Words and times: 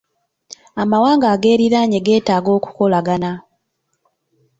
Amawanga 0.81 1.25
ageeriraanye 1.35 1.97
geetaaga 2.05 2.49
okukolagana. 2.57 3.31